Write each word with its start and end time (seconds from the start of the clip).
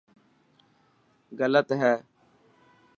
گلت 1.39 1.69
هي. 1.79 1.93